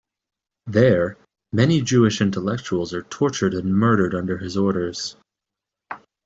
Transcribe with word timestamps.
There, 0.65 1.15
many 1.53 1.83
Jewish 1.83 2.21
intellectuals 2.21 2.91
are 2.91 3.03
tortured 3.03 3.53
and 3.53 3.71
murdered 3.75 4.15
under 4.15 4.39
his 4.39 4.57
orders. 4.57 5.15